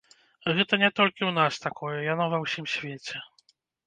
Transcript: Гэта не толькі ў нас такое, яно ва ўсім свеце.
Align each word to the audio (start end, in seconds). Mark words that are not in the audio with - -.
Гэта 0.59 0.73
не 0.83 0.87
толькі 0.99 1.19
ў 1.25 1.31
нас 1.39 1.59
такое, 1.65 1.91
яно 2.13 2.25
ва 2.31 2.39
ўсім 2.45 2.65
свеце. 2.77 3.23